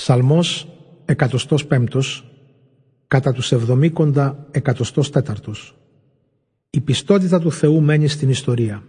[0.00, 0.68] Ψαλμός
[1.04, 1.86] 105
[3.06, 5.76] κατά τους εβδομήκοντα εκατοστός τέταρτος.
[6.70, 8.82] Η πιστότητα του Θεού μένει στην ιστορία.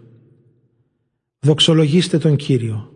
[1.38, 2.92] Δοξολογήστε τον Κύριο.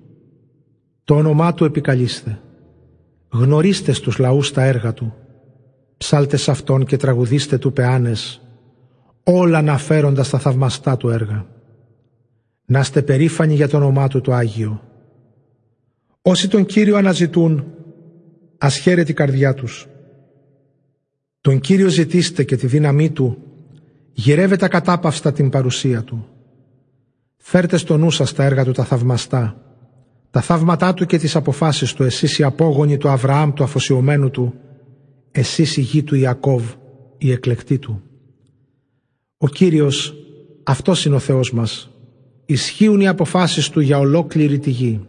[1.05, 2.41] Το όνομά Του επικαλείστε.
[3.29, 5.15] Γνωρίστε στους λαούς τα έργα Του.
[5.97, 8.43] Ψάλτε σε Αυτόν και τραγουδήστε Του πεάνες,
[9.23, 11.47] όλα αναφέροντας τα θαυμαστά Του έργα.
[12.67, 14.81] Να είστε περήφανοι για το όνομά Του το Άγιο.
[16.23, 17.76] Όσοι τον Κύριο αναζητούν,
[18.59, 19.87] ας χαίρεται η καρδιά τους.
[21.41, 23.39] Τον Κύριο ζητήστε και τη δύναμή Του,
[24.13, 26.29] γυρεύετε ακατάπαυστα την παρουσία Του.
[27.37, 29.61] Φέρτε στο νου σας τα έργα Του τα θαυμαστά,
[30.31, 34.55] τα θαύματά Του και τις αποφάσεις Του, εσείς οι απόγονοι του Αβραάμ του αφοσιωμένου Του,
[35.33, 36.63] εσείς η γη του Ιακώβ,
[37.19, 38.03] η εκλεκτή Του.
[39.37, 40.15] Ο Κύριος,
[40.63, 41.91] αυτός είναι ο Θεός μας,
[42.47, 45.09] ισχύουν οι αποφάσεις Του για ολόκληρη τη γη.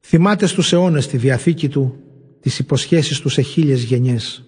[0.00, 1.96] Θυμάται στους αιώνες τη Διαθήκη Του,
[2.40, 4.44] τις υποσχέσεις Τους σε χίλιες γενιές.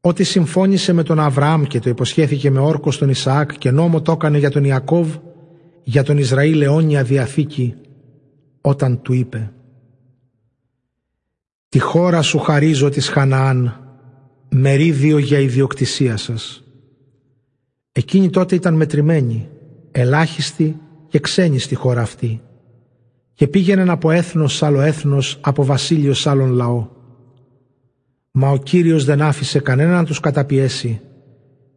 [0.00, 4.12] Ό,τι συμφώνησε με τον Αβραάμ και το υποσχέθηκε με όρκο στον Ισαάκ και νόμο το
[4.12, 5.16] έκανε για τον Ιακώβ,
[5.82, 7.74] για τον Ισραήλ αιώνια Διαθήκη,
[8.60, 9.52] όταν του είπε
[11.68, 13.86] «Τη χώρα σου χαρίζω της Χαναάν,
[14.48, 16.64] μερίδιο για ιδιοκτησία σας».
[17.92, 19.48] Εκείνη τότε ήταν μετρημένη,
[19.90, 20.76] ελάχιστη
[21.08, 22.40] και ξένη στη χώρα αυτή
[23.34, 26.88] και πήγαιναν από έθνος σ' άλλο έθνος, από βασίλειο σ' άλλον λαό.
[28.30, 31.00] Μα ο Κύριος δεν άφησε κανέναν να τους καταπιέσει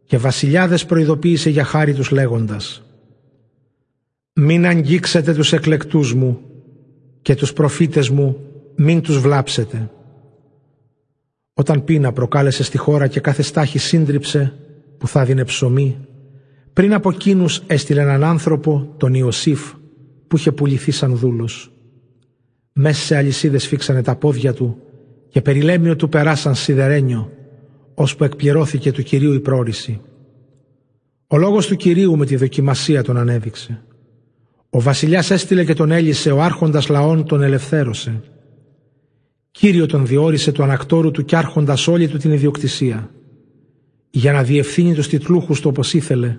[0.06, 2.82] και βασιλιάδες προειδοποίησε για χάρη τους λέγοντας
[4.32, 6.40] «Μην αγγίξετε τους εκλεκτούς μου
[7.22, 8.36] και τους προφήτες μου
[8.76, 9.90] μην τους βλάψετε».
[11.54, 14.58] Όταν πείνα προκάλεσε στη χώρα και κάθε στάχη σύντριψε
[14.98, 15.96] που θα δίνε ψωμί,
[16.72, 19.72] πριν από εκείνους έστειλε έναν άνθρωπο, τον Ιωσήφ,
[20.28, 21.70] που είχε πουληθεί σαν δούλος.
[22.72, 24.80] Μέσα σε αλυσίδες φίξανε τα πόδια του
[25.28, 27.32] και περιλέμιο του περάσαν σιδερένιο,
[27.94, 30.00] ώσπου εκπληρώθηκε του Κυρίου η πρόρηση.
[31.26, 33.82] Ο λόγος του Κυρίου με τη δοκιμασία τον ανέδειξε.
[34.70, 38.22] Ο βασιλιάς έστειλε και τον έλυσε, ο άρχοντας λαών τον ελευθέρωσε.
[39.50, 43.10] Κύριο τον διόρισε του ανακτόρου του κι άρχοντας όλη του την ιδιοκτησία,
[44.10, 46.38] για να διευθύνει τους τιτλούχους του όπως ήθελε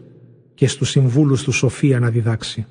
[0.54, 2.66] και στους συμβούλους του σοφία να διδάξει.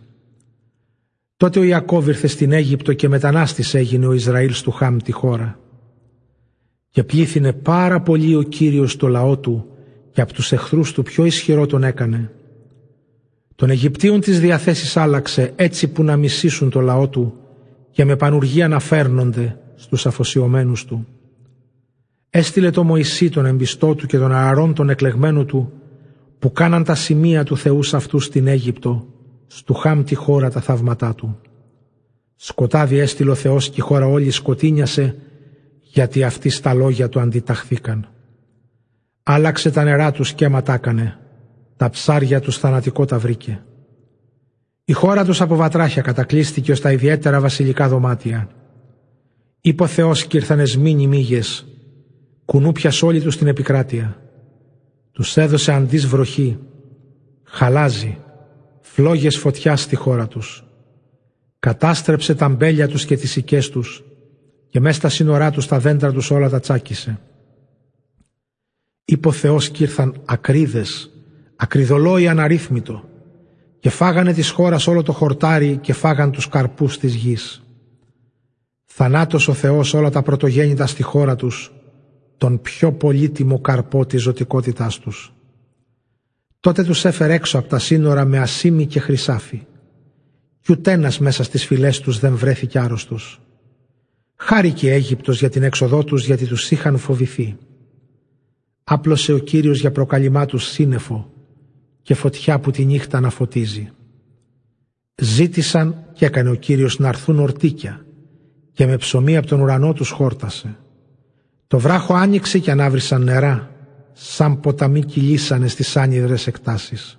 [1.37, 5.59] Τότε ο Ιακώβ ήρθε στην Αίγυπτο και μετανάστης έγινε ο Ισραήλ του Χάμ τη χώρα.
[6.91, 9.67] Και πλήθυνε πάρα πολύ ο Κύριος το λαό του
[10.13, 12.33] και από τους εχθρούς του πιο ισχυρό τον έκανε.
[13.55, 17.35] Τον Αιγυπτίων τις διαθέσεις άλλαξε έτσι που να μισήσουν το λαό του
[17.91, 21.07] και με πανουργία να φέρνονται στους αφοσιωμένους του.
[22.31, 25.73] Έστειλε το Μωυσή τον εμπιστό του και τον Ααρών τον εκλεγμένο του
[26.39, 29.07] που κάναν τα σημεία του Θεού σε αυτούς στην Αίγυπτο
[29.47, 31.41] στου χάμ τη χώρα τα θαύματά του.
[32.37, 35.17] Σκοτάδι έστειλε ο Θεός και η χώρα όλη σκοτίνιασε
[35.81, 38.09] γιατί αυτοί στα λόγια του αντιταχθήκαν.
[39.23, 41.19] Άλλαξε τα νερά τους και ματάκανε,
[41.77, 43.63] τα ψάρια τους θανατικό τα βρήκε.
[44.85, 48.49] Η χώρα τους από βατράχια κατακλείστηκε ως τα ιδιαίτερα βασιλικά δωμάτια.
[49.61, 51.67] Είπε ο Θεός κι ήρθανες σμήνοι μύγες,
[52.45, 54.17] κουνούπιας σ' όλη τους την επικράτεια.
[55.13, 56.59] Τους έδωσε αντίς βροχή,
[57.45, 58.19] χαλάζει,
[58.97, 60.65] φλόγες φωτιάς στη χώρα τους.
[61.59, 64.05] Κατάστρεψε τα μπέλια τους και τις οικές τους
[64.69, 67.19] και μέσα στα σύνορά τους τα δέντρα τους όλα τα τσάκισε.
[69.05, 71.11] Είπε ο Θεός κι ήρθαν ακρίδες,
[71.57, 73.05] ακριδολόι αναρρύθμιτο
[73.79, 77.63] και φάγανε της χώρας όλο το χορτάρι και φάγαν τους καρπούς της γης.
[78.85, 81.73] Θανάτος ο Θεός όλα τα πρωτογέννητα στη χώρα τους,
[82.39, 85.36] τον πιο πολύτιμο καρπό της ζωτικότητάς τους.
[86.67, 89.67] Τότε τους έφερε έξω από τα σύνορα με ασήμι και χρυσάφι.
[90.61, 93.41] Κι ούτε μέσα στις φυλές τους δεν βρέθηκε άρρωστος.
[94.37, 97.57] Χάρηκε Αίγυπτος για την έξοδό τους γιατί τους είχαν φοβηθεί.
[98.85, 101.31] Άπλωσε ο Κύριος για προκαλυμά τους σύννεφο
[102.03, 103.91] και φωτιά που τη νύχτα να φωτίζει.
[105.15, 108.07] Ζήτησαν και έκανε ο Κύριος να έρθουν ορτίκια
[108.73, 110.77] και με ψωμί από τον ουρανό τους χόρτασε.
[111.67, 113.76] Το βράχο άνοιξε και ανάβρισαν νερά
[114.19, 117.19] σαν ποταμοί κυλήσανε στις άνυδρες εκτάσεις.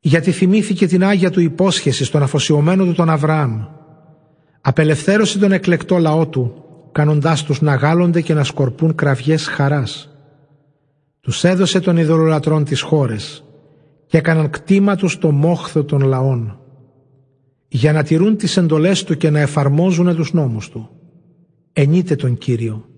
[0.00, 3.64] Γιατί θυμήθηκε την Άγια του υπόσχεση στον αφοσιωμένο του τον Αβραάμ.
[4.60, 10.08] Απελευθέρωσε τον εκλεκτό λαό του, κάνοντάς τους να γάλλονται και να σκορπούν κραυγές χαράς.
[11.20, 13.44] Τους έδωσε τον ειδωλολατρών τις χώρες
[14.06, 16.58] και έκαναν κτήμα τους το μόχθο των λαών
[17.68, 20.90] για να τηρούν τις εντολές του και να εφαρμόζουν τους νόμους του.
[21.72, 22.89] Ενείτε τον Κύριο